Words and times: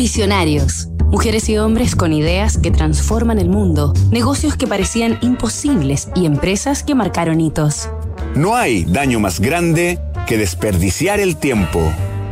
Visionarios. 0.00 0.88
Mujeres 1.10 1.46
y 1.50 1.58
hombres 1.58 1.94
con 1.94 2.14
ideas 2.14 2.56
que 2.56 2.70
transforman 2.70 3.38
el 3.38 3.50
mundo, 3.50 3.92
negocios 4.10 4.56
que 4.56 4.66
parecían 4.66 5.18
imposibles 5.20 6.08
y 6.16 6.24
empresas 6.24 6.82
que 6.82 6.94
marcaron 6.94 7.38
hitos. 7.38 7.90
No 8.34 8.56
hay 8.56 8.84
daño 8.84 9.20
más 9.20 9.40
grande 9.40 9.98
que 10.26 10.38
desperdiciar 10.38 11.20
el 11.20 11.36
tiempo. 11.36 11.82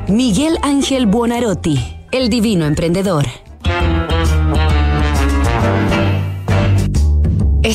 Miguel 0.09 0.57
Ángel 0.63 1.05
Buonarotti, 1.05 1.79
el 2.11 2.31
divino 2.31 2.65
emprendedor. 2.65 3.27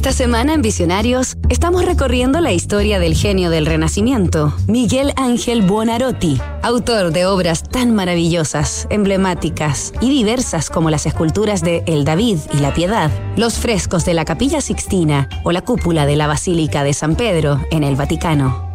Esta 0.04 0.12
semana 0.26 0.54
en 0.54 0.62
Visionarios 0.62 1.38
estamos 1.48 1.86
recorriendo 1.86 2.42
la 2.42 2.52
historia 2.52 3.00
del 3.00 3.16
genio 3.16 3.50
del 3.50 3.66
Renacimiento, 3.66 4.54
Miguel 4.68 5.14
Ángel 5.16 5.62
Buonarroti, 5.62 6.42
autor 6.62 7.14
de 7.14 7.26
obras 7.26 7.64
tan 7.64 7.96
maravillosas, 7.96 8.86
emblemáticas 8.90 9.94
y 10.02 10.10
diversas 10.10 10.70
como 10.70 10.90
las 10.90 11.06
esculturas 11.06 11.62
de 11.62 11.84
El 11.88 12.04
David 12.04 12.38
y 12.54 12.58
la 12.58 12.74
Piedad, 12.74 13.12
los 13.38 13.54
frescos 13.54 14.04
de 14.04 14.14
la 14.14 14.26
Capilla 14.26 14.60
Sixtina 14.60 15.30
o 15.46 15.54
la 15.54 15.62
cúpula 15.62 16.06
de 16.06 16.18
la 16.18 16.28
Basílica 16.28 16.84
de 16.84 16.92
San 16.92 17.16
Pedro 17.16 17.62
en 17.72 17.86
el 17.86 17.96
Vaticano. 17.96 18.74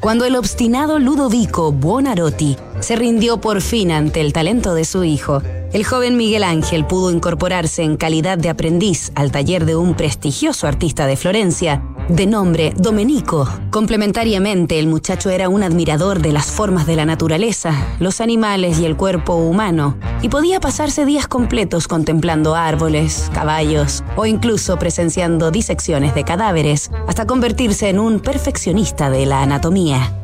Cuando 0.00 0.24
el 0.24 0.36
obstinado 0.36 0.98
Ludovico 0.98 1.70
Buonarroti 1.70 2.56
se 2.80 2.96
rindió 2.96 3.42
por 3.42 3.60
fin 3.60 3.92
ante 3.92 4.22
el 4.22 4.32
talento 4.32 4.74
de 4.74 4.86
su 4.86 5.04
hijo, 5.04 5.42
el 5.72 5.84
joven 5.84 6.16
Miguel 6.16 6.44
Ángel 6.44 6.84
pudo 6.84 7.10
incorporarse 7.10 7.82
en 7.82 7.96
calidad 7.96 8.36
de 8.36 8.50
aprendiz 8.50 9.10
al 9.14 9.32
taller 9.32 9.64
de 9.64 9.76
un 9.76 9.94
prestigioso 9.94 10.66
artista 10.66 11.06
de 11.06 11.16
Florencia, 11.16 11.82
de 12.08 12.26
nombre 12.26 12.74
Domenico. 12.76 13.48
Complementariamente, 13.70 14.78
el 14.78 14.86
muchacho 14.86 15.30
era 15.30 15.48
un 15.48 15.62
admirador 15.62 16.20
de 16.20 16.32
las 16.32 16.46
formas 16.46 16.86
de 16.86 16.96
la 16.96 17.06
naturaleza, 17.06 17.74
los 18.00 18.20
animales 18.20 18.78
y 18.80 18.84
el 18.84 18.96
cuerpo 18.96 19.34
humano, 19.34 19.96
y 20.20 20.28
podía 20.28 20.60
pasarse 20.60 21.06
días 21.06 21.26
completos 21.26 21.88
contemplando 21.88 22.54
árboles, 22.54 23.30
caballos 23.32 24.04
o 24.16 24.26
incluso 24.26 24.78
presenciando 24.78 25.50
disecciones 25.50 26.14
de 26.14 26.24
cadáveres, 26.24 26.90
hasta 27.06 27.26
convertirse 27.26 27.88
en 27.88 27.98
un 27.98 28.20
perfeccionista 28.20 29.08
de 29.08 29.24
la 29.24 29.42
anatomía. 29.42 30.21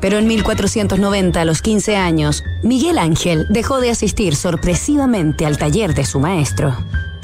Pero 0.00 0.18
en 0.18 0.26
1490, 0.26 1.40
a 1.40 1.44
los 1.44 1.62
15 1.62 1.96
años, 1.96 2.44
Miguel 2.62 2.98
Ángel 2.98 3.46
dejó 3.50 3.80
de 3.80 3.90
asistir 3.90 4.34
sorpresivamente 4.34 5.46
al 5.46 5.58
taller 5.58 5.94
de 5.94 6.04
su 6.04 6.20
maestro. 6.20 6.76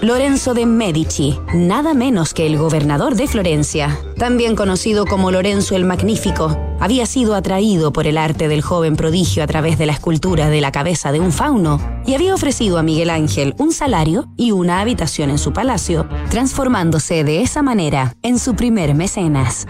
Lorenzo 0.02 0.52
de 0.52 0.66
Medici, 0.66 1.38
nada 1.54 1.94
menos 1.94 2.34
que 2.34 2.46
el 2.46 2.58
gobernador 2.58 3.14
de 3.14 3.26
Florencia, 3.26 3.98
también 4.18 4.54
conocido 4.54 5.06
como 5.06 5.30
Lorenzo 5.30 5.74
el 5.74 5.86
Magnífico, 5.86 6.76
había 6.80 7.06
sido 7.06 7.34
atraído 7.34 7.94
por 7.94 8.06
el 8.06 8.18
arte 8.18 8.46
del 8.48 8.60
joven 8.60 8.96
prodigio 8.96 9.42
a 9.42 9.46
través 9.46 9.78
de 9.78 9.86
la 9.86 9.94
escultura 9.94 10.50
de 10.50 10.60
la 10.60 10.70
cabeza 10.70 11.12
de 11.12 11.20
un 11.20 11.32
fauno 11.32 11.80
y 12.04 12.14
había 12.14 12.34
ofrecido 12.34 12.76
a 12.76 12.82
Miguel 12.82 13.08
Ángel 13.08 13.54
un 13.56 13.72
salario 13.72 14.28
y 14.36 14.52
una 14.52 14.80
habitación 14.80 15.30
en 15.30 15.38
su 15.38 15.54
palacio, 15.54 16.06
transformándose 16.28 17.24
de 17.24 17.40
esa 17.40 17.62
manera 17.62 18.14
en 18.22 18.38
su 18.38 18.54
primer 18.54 18.94
mecenas. 18.94 19.66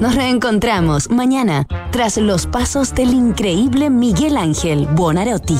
Nos 0.00 0.14
reencontramos 0.14 1.10
mañana 1.10 1.66
tras 1.90 2.16
los 2.16 2.46
pasos 2.46 2.94
del 2.94 3.12
increíble 3.12 3.90
Miguel 3.90 4.38
Ángel 4.38 4.86
Buonarroti. 4.86 5.58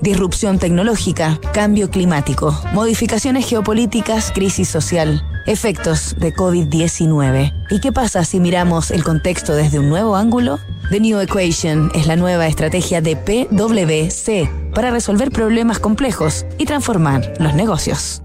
Disrupción 0.00 0.58
tecnológica, 0.58 1.38
cambio 1.52 1.90
climático, 1.90 2.58
modificaciones 2.72 3.46
geopolíticas, 3.46 4.32
crisis 4.32 4.68
social, 4.68 5.22
efectos 5.46 6.16
de 6.18 6.34
COVID-19. 6.34 7.52
¿Y 7.68 7.80
qué 7.80 7.92
pasa 7.92 8.24
si 8.24 8.40
miramos 8.40 8.90
el 8.90 9.04
contexto 9.04 9.52
desde 9.52 9.78
un 9.78 9.90
nuevo 9.90 10.16
ángulo? 10.16 10.58
The 10.90 10.98
New 10.98 11.20
Equation 11.20 11.90
es 11.94 12.06
la 12.06 12.16
nueva 12.16 12.46
estrategia 12.46 13.02
de 13.02 13.14
PwC 13.14 14.48
para 14.74 14.90
resolver 14.90 15.30
problemas 15.30 15.80
complejos 15.80 16.46
y 16.56 16.64
transformar 16.64 17.34
los 17.40 17.52
negocios. 17.52 18.22